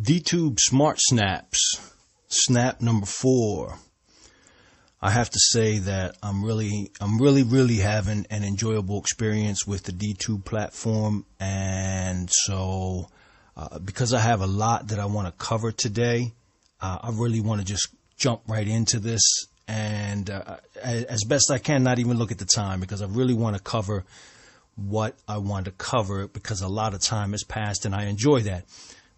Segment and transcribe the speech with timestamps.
[0.00, 1.80] DTube Smart Snaps,
[2.28, 3.78] snap number four.
[5.00, 9.84] I have to say that I'm really, I'm really, really having an enjoyable experience with
[9.84, 11.24] the DTube platform.
[11.40, 13.08] And so,
[13.56, 16.34] uh, because I have a lot that I want to cover today,
[16.78, 17.88] uh, I really want to just
[18.18, 19.22] jump right into this
[19.66, 23.34] and uh, as best I can, not even look at the time because I really
[23.34, 24.04] want to cover
[24.74, 28.42] what I want to cover because a lot of time has passed and I enjoy
[28.42, 28.66] that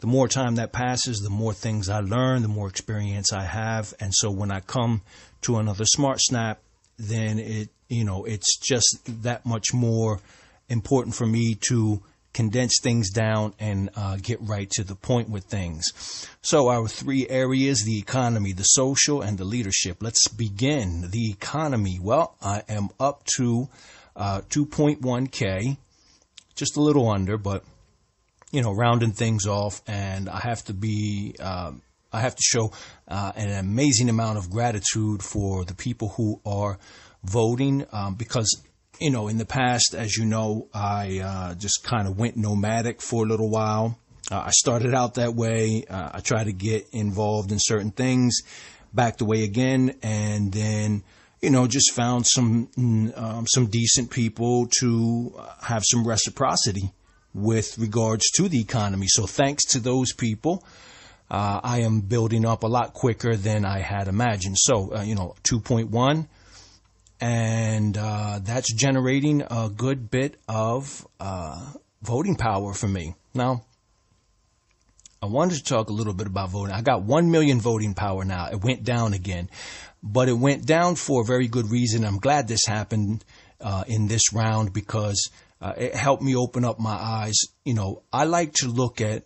[0.01, 3.95] the more time that passes, the more things I learn, the more experience I have.
[4.01, 5.03] And so when I come
[5.43, 6.61] to another smart snap,
[6.99, 10.21] then it, you know, it's just that much more
[10.69, 15.45] important for me to condense things down and uh, get right to the point with
[15.45, 16.29] things.
[16.43, 19.97] So our three areas, the economy, the social, and the leadership.
[20.01, 21.11] Let's begin.
[21.11, 21.99] The economy.
[22.01, 23.69] Well, I am up to
[24.15, 25.79] uh, 2.1K,
[26.55, 27.65] just a little under, but
[28.51, 32.73] you know, rounding things off, and I have to be, um, I have to show
[33.07, 36.79] uh, an amazing amount of gratitude for the people who are
[37.25, 38.63] voting um, because,
[39.01, 43.03] you know, in the past, as you know, I uh, just kind of went nomadic
[43.03, 43.99] for a little while.
[44.31, 45.85] Uh, I started out that way.
[45.89, 48.41] Uh, I tried to get involved in certain things,
[48.95, 51.03] backed away again, and then
[51.41, 56.93] you know, just found some mm, um, some decent people to have some reciprocity
[57.39, 59.07] with regards to the economy.
[59.09, 60.65] So thanks to those people,
[61.31, 64.57] uh, I am building up a lot quicker than I had imagined.
[64.59, 66.27] So, uh, you know, 2.1,
[67.21, 71.73] and uh, that's generating a good bit of uh,
[72.03, 73.15] voting power for me.
[73.35, 73.65] Now,
[75.21, 76.75] I wanted to talk a little bit about voting.
[76.75, 78.49] I got 1 million voting power now.
[78.51, 79.51] It went down again,
[80.03, 82.05] but it went down for a very good reason.
[82.05, 83.25] I'm glad this happened
[83.61, 87.37] uh, in this round because uh, it helped me open up my eyes.
[87.65, 89.25] You know, I like to look at,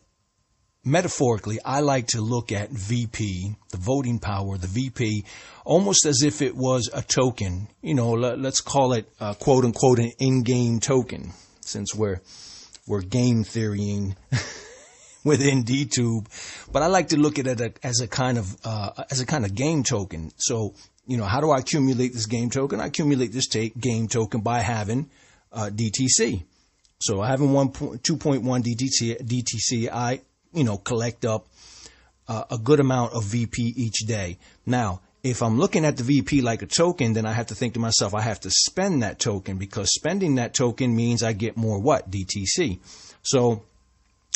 [0.85, 5.25] metaphorically, I like to look at VP, the voting power, the VP,
[5.65, 7.69] almost as if it was a token.
[7.83, 12.21] You know, let, us call it quote unquote an in-game token, since we're
[12.87, 14.17] we're game theorying
[15.25, 16.27] within DTube.
[16.73, 19.45] But I like to look at it as a kind of uh, as a kind
[19.45, 20.33] of game token.
[20.37, 20.75] So,
[21.07, 22.81] you know, how do I accumulate this game token?
[22.81, 25.11] I accumulate this take game token by having
[25.53, 26.43] uh, DTC.
[27.01, 30.21] So having 2.1 DTC, DTC, I,
[30.53, 31.47] you know, collect up
[32.29, 34.39] uh, a good amount of VP each day.
[34.65, 37.75] Now, if I'm looking at the VP like a token, then I have to think
[37.75, 41.57] to myself, I have to spend that token because spending that token means I get
[41.57, 42.11] more what?
[42.11, 42.81] DTC.
[43.23, 43.63] So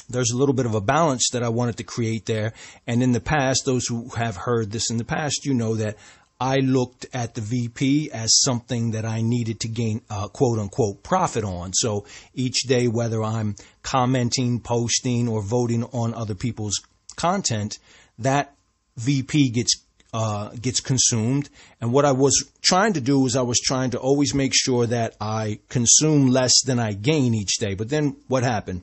[0.09, 2.53] there's a little bit of a balance that I wanted to create there.
[2.87, 5.97] And in the past, those who have heard this in the past, you know that
[6.41, 11.03] I looked at the VP as something that I needed to gain uh, quote unquote
[11.03, 11.73] profit on.
[11.73, 12.05] So
[12.35, 16.81] each day, whether I'm commenting, posting, or voting on other people's
[17.17, 17.79] content,
[18.19, 18.55] that
[18.97, 19.83] VP gets
[20.13, 21.49] uh, gets consumed.
[21.81, 24.87] And what I was trying to do is I was trying to always make sure
[24.87, 27.75] that I consume less than I gain each day.
[27.75, 28.83] But then what happened?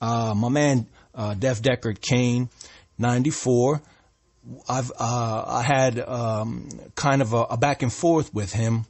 [0.00, 2.48] Uh, my man, uh, Dev Deckard Kane,
[2.98, 3.82] 94,
[4.68, 8.86] I've uh, I had um, kind of a, a, back and forth with him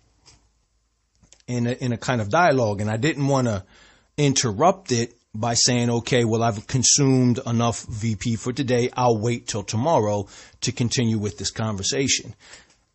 [1.46, 3.64] in a, in a kind of dialogue, and I didn't want to
[4.16, 8.90] interrupt it by saying, "Okay, well, I've consumed enough VP for today.
[8.96, 10.28] I'll wait till tomorrow
[10.60, 12.34] to continue with this conversation."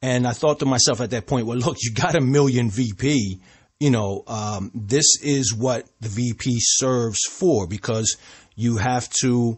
[0.01, 3.41] And I thought to myself at that point, "Well, look, you got a million VP."
[3.79, 8.15] You know, um, this is what the VP serves for because
[8.55, 9.57] you have to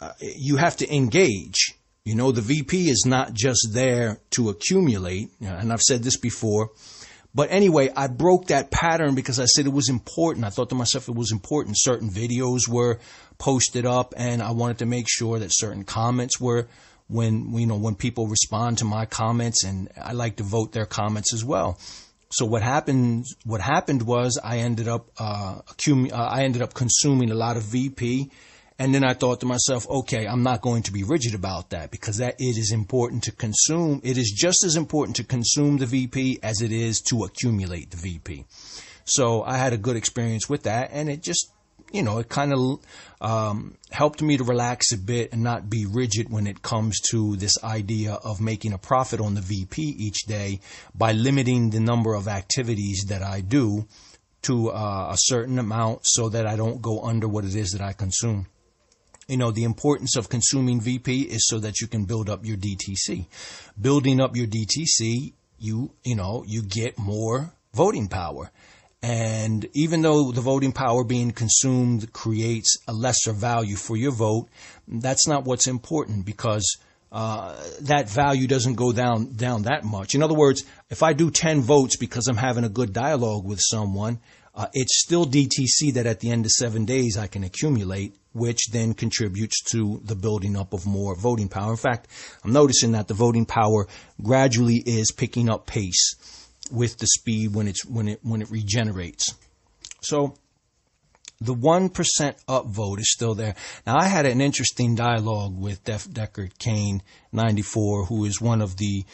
[0.00, 1.74] uh, you have to engage
[2.04, 6.70] you know, the VP is not just there to accumulate, and I've said this before.
[7.34, 10.44] But anyway, I broke that pattern because I said it was important.
[10.44, 11.76] I thought to myself it was important.
[11.78, 12.98] Certain videos were
[13.38, 16.66] posted up, and I wanted to make sure that certain comments were
[17.08, 20.86] when you know when people respond to my comments, and I like to vote their
[20.86, 21.78] comments as well.
[22.32, 23.26] So what happened?
[23.44, 27.64] What happened was I ended up uh, uh, I ended up consuming a lot of
[27.64, 28.30] VP
[28.80, 31.90] and then I thought to myself, okay, I'm not going to be rigid about that
[31.90, 34.00] because that it is important to consume.
[34.02, 37.98] It is just as important to consume the VP as it is to accumulate the
[37.98, 38.46] VP.
[39.04, 41.52] So I had a good experience with that and it just,
[41.92, 42.80] you know, it kind of
[43.20, 47.36] um, helped me to relax a bit and not be rigid when it comes to
[47.36, 50.58] this idea of making a profit on the VP each day
[50.94, 53.86] by limiting the number of activities that I do
[54.44, 57.82] to uh, a certain amount so that I don't go under what it is that
[57.82, 58.46] I consume
[59.30, 62.56] you know, the importance of consuming VP is so that you can build up your
[62.56, 63.26] DTC.
[63.80, 68.50] Building up your DTC, you, you know, you get more voting power.
[69.02, 74.48] And even though the voting power being consumed creates a lesser value for your vote,
[74.86, 76.76] that's not what's important because
[77.12, 80.14] uh, that value doesn't go down down that much.
[80.14, 83.60] In other words, if I do 10 votes because I'm having a good dialogue with
[83.62, 84.18] someone,
[84.54, 88.68] uh, it's still DTC that at the end of seven days I can accumulate, which
[88.70, 91.70] then contributes to the building up of more voting power.
[91.72, 92.08] In fact,
[92.44, 93.86] I'm noticing that the voting power
[94.22, 96.14] gradually is picking up pace
[96.70, 99.34] with the speed when it's when it when it regenerates.
[100.00, 100.34] So
[101.42, 101.90] the 1%
[102.48, 103.54] upvote is still there.
[103.86, 108.76] Now, I had an interesting dialogue with Dev Deckard Kane, 94, who is one of
[108.76, 109.06] the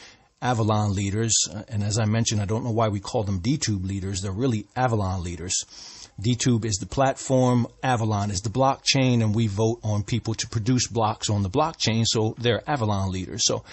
[0.47, 1.35] Avalon leaders.
[1.53, 4.23] Uh, and as I mentioned, I don't know why we call them DTube leaders.
[4.23, 5.55] They're really Avalon leaders.
[6.21, 10.87] DTube is the platform, Avalon is the blockchain, and we vote on people to produce
[10.87, 13.43] blocks on the blockchain, so they're Avalon leaders.
[13.45, 13.65] So,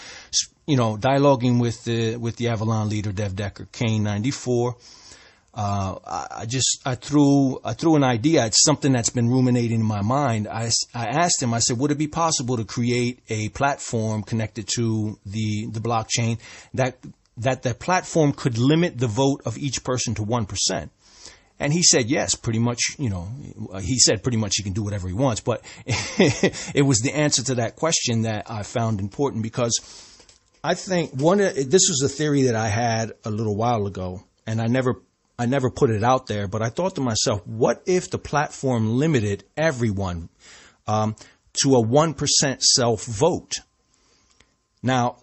[0.67, 4.75] you know, dialoguing with the, with the Avalon leader, Dev Deckard Cain, 94,
[5.55, 8.45] uh, I just I threw I threw an idea.
[8.47, 10.47] It's something that's been ruminating in my mind.
[10.47, 11.53] I, I asked him.
[11.53, 16.39] I said, would it be possible to create a platform connected to the the blockchain
[16.73, 16.97] that
[17.37, 20.91] that the platform could limit the vote of each person to one percent?
[21.59, 22.79] And he said yes, pretty much.
[22.97, 23.27] You know,
[23.79, 25.39] he said pretty much he can do whatever he wants.
[25.39, 29.79] But it was the answer to that question that I found important because
[30.63, 31.37] I think one.
[31.37, 34.95] This was a theory that I had a little while ago, and I never
[35.37, 38.97] I never put it out there, but I thought to myself, what if the platform
[38.97, 40.29] limited everyone
[40.87, 41.15] um,
[41.61, 43.55] to a 1% self vote?
[44.83, 45.17] Now,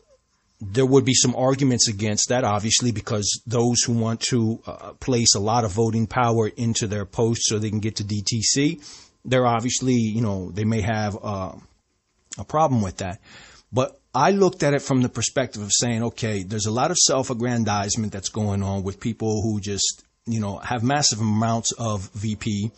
[0.60, 5.34] there would be some arguments against that, obviously, because those who want to uh, place
[5.34, 8.82] a lot of voting power into their posts so they can get to DTC,
[9.24, 11.52] they're obviously, you know, they may have uh,
[12.38, 13.20] a problem with that.
[13.72, 16.98] But I looked at it from the perspective of saying, okay, there's a lot of
[16.98, 22.72] self-aggrandizement that's going on with people who just, you know, have massive amounts of VP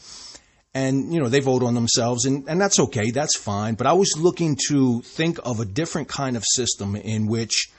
[0.75, 3.11] and, you know, they vote on themselves and, and that's okay.
[3.11, 3.75] That's fine.
[3.75, 7.71] But I was looking to think of a different kind of system in which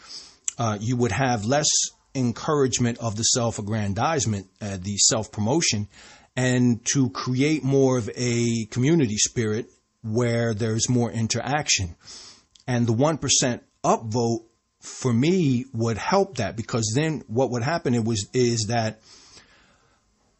[0.58, 1.70] uh, you would have less
[2.16, 5.88] encouragement of the self-aggrandizement, uh, the self-promotion,
[6.36, 9.68] and to create more of a community spirit
[10.04, 11.96] where there's more interaction.
[12.68, 14.46] And the 1% upvote
[14.80, 19.00] for me would help that because then what would happen it was is that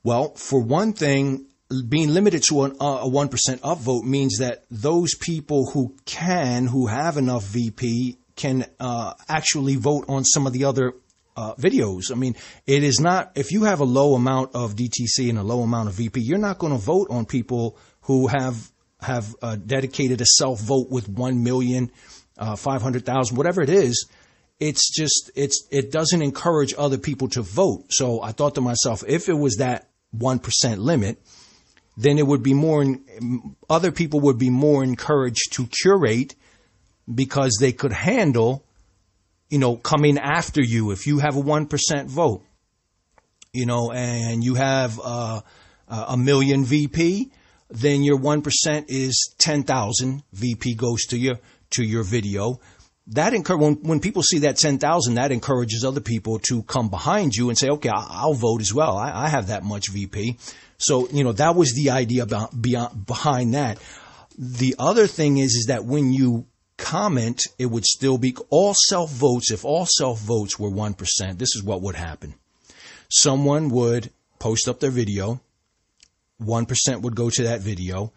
[0.04, 1.46] well for one thing
[1.88, 3.30] being limited to an, a 1%
[3.62, 10.06] upvote means that those people who can who have enough VP can uh, actually vote
[10.08, 10.94] on some of the other
[11.36, 12.12] uh, videos.
[12.12, 12.36] I mean,
[12.68, 15.90] it is not if you have a low amount of DTC and a low amount
[15.90, 18.72] of VP, you're not going to vote on people who have
[19.04, 21.92] have uh, dedicated a self vote with 1 million,
[22.38, 24.08] uh, 500,000, whatever it is.
[24.60, 27.86] It's just, it's, it doesn't encourage other people to vote.
[27.90, 31.22] So I thought to myself, if it was that 1% limit,
[31.98, 32.86] then it would be more,
[33.70, 36.36] other people would be more encouraged to curate
[37.14, 38.66] because they could handle,
[39.50, 42.44] you know, coming after you if you have a 1% vote,
[43.52, 45.42] you know, and you have uh,
[45.88, 47.32] a million VP
[47.74, 51.40] then your 1% is 10,000 VP goes to your,
[51.72, 52.60] to your video.
[53.08, 57.34] That encourage, when, when people see that 10,000, that encourages other people to come behind
[57.34, 58.96] you and say, okay, I'll vote as well.
[58.96, 60.38] I, I have that much VP.
[60.78, 63.80] So, you know, that was the idea about beyond, behind that.
[64.38, 66.46] The other thing is, is that when you
[66.78, 69.52] comment, it would still be all self votes.
[69.52, 72.36] If all self votes were 1%, this is what would happen.
[73.10, 75.42] Someone would post up their video
[76.42, 78.12] 1% would go to that video,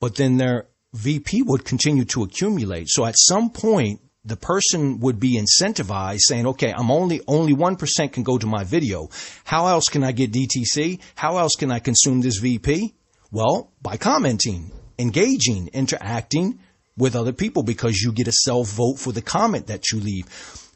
[0.00, 2.88] but then their VP would continue to accumulate.
[2.88, 8.12] So at some point, the person would be incentivized saying, okay, I'm only, only 1%
[8.12, 9.08] can go to my video.
[9.44, 11.00] How else can I get DTC?
[11.14, 12.94] How else can I consume this VP?
[13.30, 16.58] Well, by commenting, engaging, interacting
[16.96, 20.26] with other people because you get a self vote for the comment that you leave.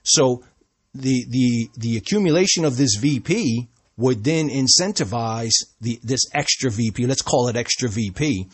[0.05, 0.45] So
[0.95, 7.23] the, the, the accumulation of this VP would then incentivize the, this extra VP, let's
[7.23, 8.49] call it extra VP,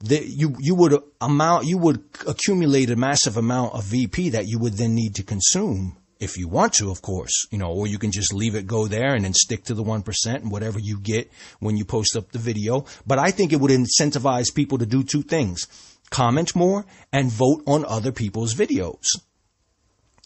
[0.00, 4.58] that you, you would amount, you would accumulate a massive amount of VP that you
[4.58, 7.98] would then need to consume if you want to, of course, you know, or you
[7.98, 10.98] can just leave it go there and then stick to the 1% and whatever you
[11.00, 12.84] get when you post up the video.
[13.06, 15.66] But I think it would incentivize people to do two things.
[16.10, 19.06] Comment more and vote on other people's videos.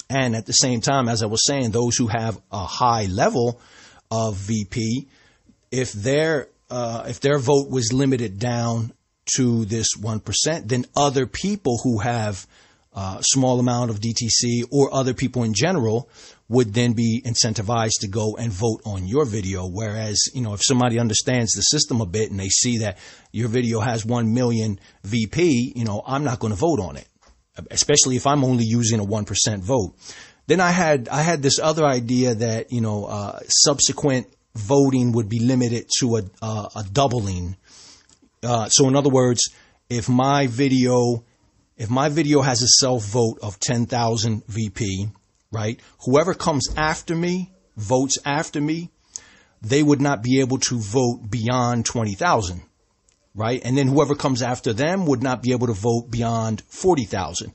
[0.09, 3.61] And at the same time, as I was saying, those who have a high level
[4.13, 5.09] of VP,
[5.71, 8.93] if their uh, if their vote was limited down
[9.37, 12.47] to this one percent, then other people who have
[12.95, 16.11] a uh, small amount of DTC or other people in general
[16.51, 19.67] would then be incentivized to go and vote on your video.
[19.67, 22.99] Whereas, you know, if somebody understands the system a bit and they see that
[23.33, 27.09] your video has 1 million VP, you know, I'm not going to vote on it,
[27.71, 29.95] especially if I'm only using a 1% vote.
[30.47, 35.29] Then I had, I had this other idea that, you know, uh, subsequent voting would
[35.29, 37.57] be limited to a, uh, a doubling.
[38.43, 39.51] Uh, so in other words,
[39.89, 41.25] if my video,
[41.77, 45.09] if my video has a self vote of 10,000 VP,
[45.51, 45.81] right?
[46.05, 48.91] Whoever comes after me, votes after me,
[49.61, 52.63] they would not be able to vote beyond 20,000,
[53.35, 53.61] right?
[53.65, 57.53] And then whoever comes after them would not be able to vote beyond 40,000.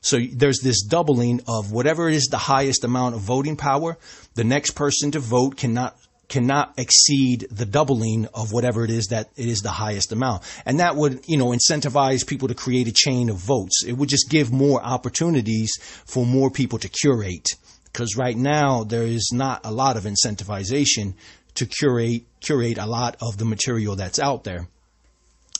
[0.00, 3.98] So there's this doubling of whatever is the highest amount of voting power,
[4.34, 5.96] the next person to vote cannot
[6.28, 10.42] cannot exceed the doubling of whatever it is that it is the highest amount.
[10.64, 13.82] And that would, you know, incentivize people to create a chain of votes.
[13.84, 15.72] It would just give more opportunities
[16.06, 17.48] for more people to curate.
[17.92, 21.14] Because right now there is not a lot of incentivization
[21.54, 24.68] to curate, curate a lot of the material that's out there.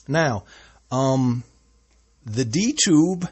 [0.06, 0.44] Now,
[0.92, 1.42] um,
[2.24, 3.28] the DTube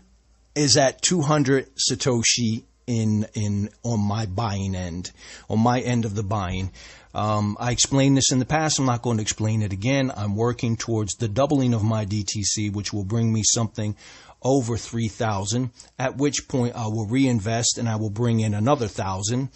[0.59, 5.13] is at 200 Satoshi in, in, on my buying end,
[5.49, 6.73] on my end of the buying.
[7.15, 8.79] Um, I explained this in the past.
[8.79, 10.13] I'm not going to explain it again.
[10.15, 13.97] I'm working towards the doubling of my DTC, which will bring me something
[14.43, 19.51] over 3,000, at which point I will reinvest and I will bring in another thousand,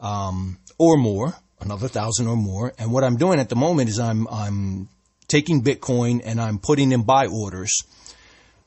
[0.00, 2.72] um, or more, another thousand or more.
[2.78, 4.88] And what I'm doing at the moment is I'm, I'm
[5.28, 7.82] taking Bitcoin and I'm putting in buy orders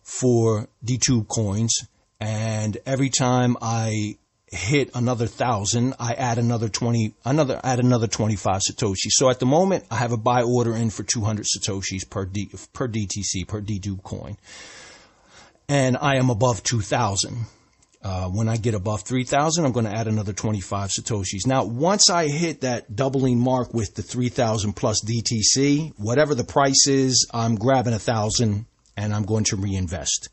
[0.03, 1.73] for DTube coins.
[2.19, 4.17] And every time I
[4.51, 9.09] hit another thousand, I add another 20, another, add another 25 Satoshi.
[9.09, 12.51] So at the moment, I have a buy order in for 200 Satoshis per D,
[12.73, 14.37] per DTC, per DTube coin.
[15.69, 17.45] And I am above 2000.
[18.03, 21.45] Uh, when I get above 3000, I'm going to add another 25 Satoshis.
[21.45, 26.87] Now, once I hit that doubling mark with the 3000 plus DTC, whatever the price
[26.87, 28.65] is, I'm grabbing a thousand
[29.01, 30.29] and I'm going to reinvest.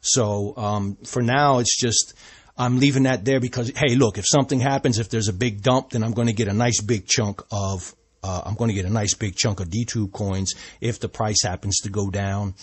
[0.00, 2.14] So, um, for now, it's just,
[2.56, 5.90] I'm leaving that there because, hey, look, if something happens, if there's a big dump,
[5.90, 8.84] then I'm going to get a nice big chunk of, uh, I'm going to get
[8.84, 12.54] a nice big chunk of DTube coins if the price happens to go down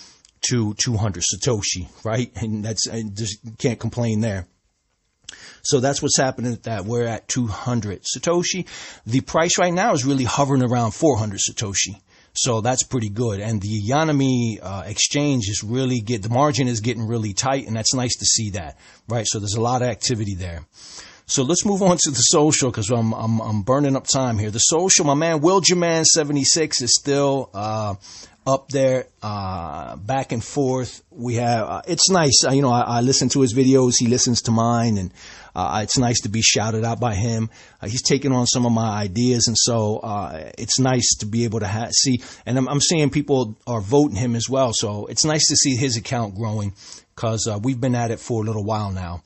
[0.49, 2.31] to 200 Satoshi, right?
[2.41, 4.47] And that's, I just can't complain there.
[5.61, 6.85] So that's what's happening at that.
[6.85, 8.65] We're at 200 Satoshi.
[9.05, 12.01] The price right now is really hovering around 400 Satoshi.
[12.33, 13.39] So that's pretty good.
[13.39, 17.75] And the Ionomy uh, exchange is really get the margin is getting really tight, and
[17.75, 19.27] that's nice to see that, right?
[19.27, 20.65] So there's a lot of activity there.
[21.25, 24.49] So let's move on to the social because I'm, I'm I'm burning up time here.
[24.49, 27.93] The social, my man Will Jaman 76 is still uh,
[28.47, 31.03] up there, uh, back and forth.
[31.11, 32.43] We have, uh, it's nice.
[32.49, 33.93] You know, I, I, listen to his videos.
[33.99, 35.13] He listens to mine and,
[35.55, 37.49] uh, it's nice to be shouted out by him.
[37.81, 39.47] Uh, he's taking on some of my ideas.
[39.47, 43.09] And so, uh, it's nice to be able to ha- see, and I'm, I'm, seeing
[43.09, 44.71] people are voting him as well.
[44.73, 46.73] So it's nice to see his account growing
[47.15, 49.23] because, we've been at it for a little while now.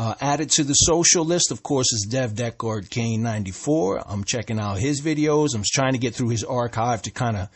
[0.00, 4.04] Uh, added to the social list, of course, is Dev Deckard Kane 94.
[4.10, 5.54] I'm checking out his videos.
[5.54, 7.50] I'm trying to get through his archive to kind of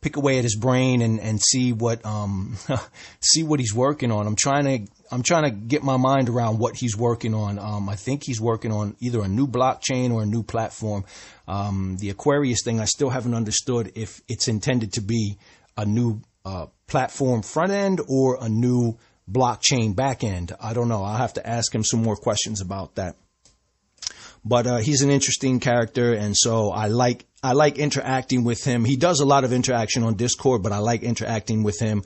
[0.00, 2.56] pick away at his brain and, and see what um
[3.20, 4.26] see what he's working on.
[4.26, 7.58] I'm trying to I'm trying to get my mind around what he's working on.
[7.58, 11.04] Um, I think he's working on either a new blockchain or a new platform.
[11.48, 15.38] Um, the Aquarius thing, I still haven't understood if it's intended to be
[15.76, 18.98] a new uh, platform front end or a new
[19.30, 20.52] blockchain back end.
[20.60, 21.02] I don't know.
[21.02, 23.16] I'll have to ask him some more questions about that.
[24.44, 28.86] But uh, he's an interesting character, and so I like I like interacting with him.
[28.86, 32.04] He does a lot of interaction on Discord, but I like interacting with him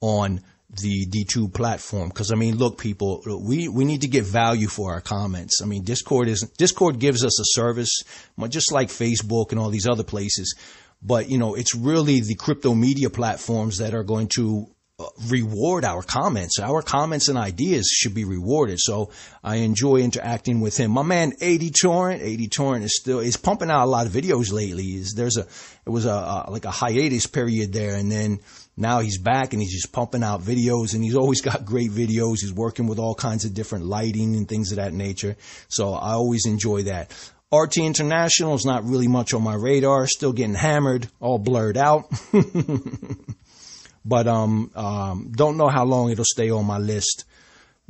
[0.00, 0.42] on
[0.76, 2.10] the DTube platform.
[2.10, 5.60] Cause I mean, look, people, we, we need to get value for our comments.
[5.62, 8.02] I mean, Discord is, Discord gives us a service,
[8.48, 10.54] just like Facebook and all these other places.
[11.02, 14.66] But, you know, it's really the crypto media platforms that are going to
[14.98, 16.58] uh, reward our comments.
[16.58, 18.80] Our comments and ideas should be rewarded.
[18.80, 19.10] So
[19.44, 20.90] I enjoy interacting with him.
[20.90, 24.52] My man, 80 Torrent, 80 Torrent is still, is pumping out a lot of videos
[24.52, 24.94] lately.
[24.94, 25.42] Is there's a,
[25.86, 27.94] it was a, a, like a hiatus period there.
[27.94, 28.40] And then
[28.76, 32.40] now he's back and he's just pumping out videos and he's always got great videos.
[32.40, 35.36] He's working with all kinds of different lighting and things of that nature.
[35.68, 37.12] So I always enjoy that.
[37.52, 40.06] RT International is not really much on my radar.
[40.06, 42.10] Still getting hammered, all blurred out.
[44.04, 47.24] but um, um, don't know how long it'll stay on my list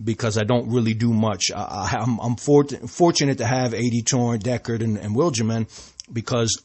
[0.02, 1.50] because I don't really do much.
[1.54, 5.68] I, am I'm, I'm fortunate to have 80 Torn, Deckard, and, and Wilgerman
[6.12, 6.62] because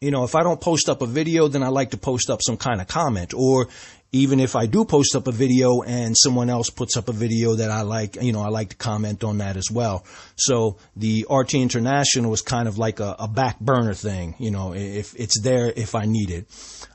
[0.00, 2.40] you know, if I don't post up a video, then I like to post up
[2.42, 3.34] some kind of comment.
[3.34, 3.68] Or
[4.12, 7.56] even if I do post up a video and someone else puts up a video
[7.56, 10.04] that I like, you know, I like to comment on that as well.
[10.36, 14.72] So the RT International is kind of like a, a back burner thing, you know,
[14.74, 16.46] if it's there if I need it.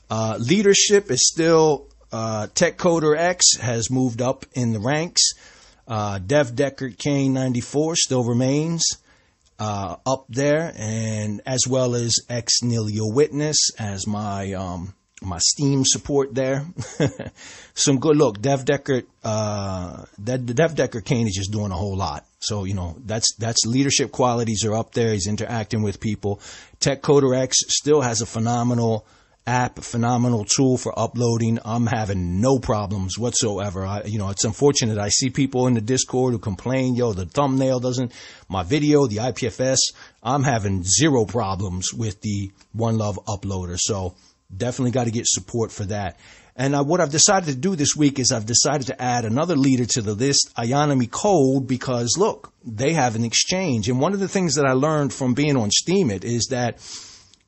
[0.10, 5.34] Uh, leadership is still, uh, Tech Coder X has moved up in the ranks.
[5.88, 8.98] Uh, Dev Deckard Kane 94 still remains
[9.60, 15.86] uh, up there, and as well as ex Nihilo Witness as my um, my Steem
[15.86, 16.66] support there.
[17.74, 18.42] Some good look.
[18.42, 22.26] Dev Deckard, uh, that the Dev Deckard Kane is just doing a whole lot.
[22.40, 25.14] So you know that's that's leadership qualities are up there.
[25.14, 26.42] He's interacting with people.
[26.80, 29.06] Tech Coder X still has a phenomenal
[29.46, 31.60] app, phenomenal tool for uploading.
[31.66, 33.86] I'm having no problems whatsoever.
[33.86, 34.98] I, you know, it's unfortunate.
[34.98, 38.14] I see people in the Discord who complain, yo, the thumbnail doesn't,
[38.48, 39.78] my video, the IPFS,
[40.22, 43.78] I'm having zero problems with the One Love uploader.
[43.78, 44.16] So
[44.56, 46.18] definitely got to get support for that.
[46.56, 49.56] And uh, what I've decided to do this week is I've decided to add another
[49.56, 53.90] leader to the list, Ionomy Cold, because look, they have an exchange.
[53.90, 56.80] And one of the things that I learned from being on Steemit is that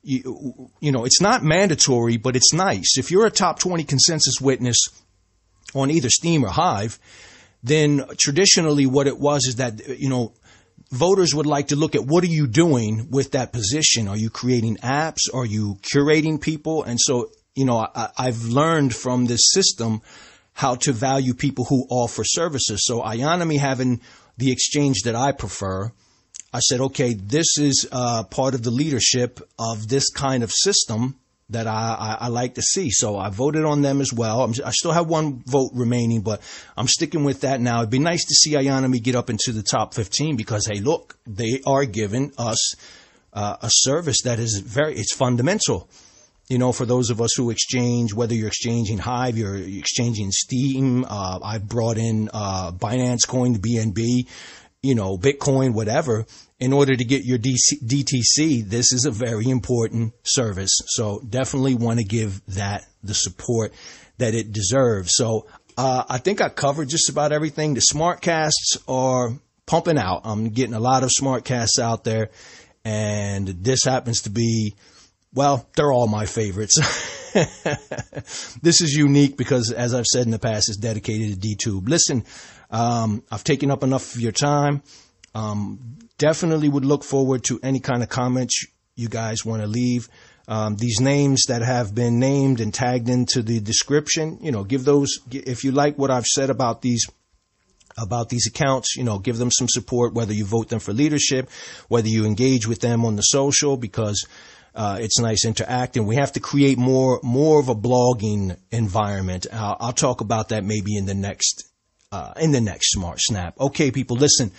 [0.06, 2.96] you, you know, it's not mandatory, but it's nice.
[2.96, 4.78] If you're a top 20 consensus witness
[5.74, 6.98] on either Steem or Hive,
[7.62, 10.32] then traditionally what it was is that, you know,
[10.92, 14.06] voters would like to look at what are you doing with that position?
[14.06, 15.22] Are you creating apps?
[15.34, 16.84] Are you curating people?
[16.84, 20.02] And so, you know, I, I've learned from this system
[20.52, 22.82] how to value people who offer services.
[22.84, 24.00] So Ionomy having
[24.38, 25.90] the exchange that I prefer,
[26.52, 31.16] I said, okay, this is uh, part of the leadership of this kind of system
[31.50, 32.90] that I, I, I, like to see.
[32.90, 34.42] So I voted on them as well.
[34.42, 36.40] I'm, i still have one vote remaining, but
[36.76, 37.78] I'm sticking with that now.
[37.78, 41.16] It'd be nice to see Ionomy get up into the top 15 because, hey, look,
[41.26, 42.74] they are giving us
[43.32, 45.88] uh, a service that is very, it's fundamental.
[46.48, 51.04] You know, for those of us who exchange, whether you're exchanging Hive, you're exchanging Steem,
[51.04, 54.26] uh, I brought in uh, Binance Coin BNB
[54.86, 56.26] you know, Bitcoin, whatever,
[56.58, 60.72] in order to get your DC, DTC, this is a very important service.
[60.86, 63.72] So definitely want to give that the support
[64.18, 65.12] that it deserves.
[65.14, 67.74] So uh, I think I covered just about everything.
[67.74, 70.22] The smartcasts are pumping out.
[70.24, 72.30] I'm getting a lot of smartcasts out there,
[72.84, 74.74] and this happens to be,
[75.34, 76.78] well, they're all my favorites.
[78.62, 81.88] this is unique because, as I've said in the past, it's dedicated to DTube.
[81.88, 82.24] Listen,
[82.70, 84.82] um, I've taken up enough of your time.
[85.34, 90.08] Um, definitely would look forward to any kind of comments you guys want to leave.
[90.48, 94.84] Um, these names that have been named and tagged into the description, you know, give
[94.84, 97.04] those, if you like what I've said about these,
[97.98, 101.50] about these accounts, you know, give them some support, whether you vote them for leadership,
[101.88, 104.26] whether you engage with them on the social, because,
[104.74, 106.06] uh, it's nice interacting.
[106.06, 109.46] We have to create more, more of a blogging environment.
[109.50, 111.64] Uh, I'll talk about that maybe in the next
[112.12, 113.58] uh, in the next Smart Snap.
[113.58, 114.52] Okay, people, listen.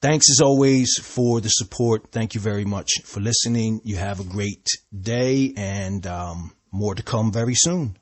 [0.00, 2.10] Thanks as always for the support.
[2.10, 3.80] Thank you very much for listening.
[3.84, 4.66] You have a great
[4.98, 7.96] day and um, more to come very soon.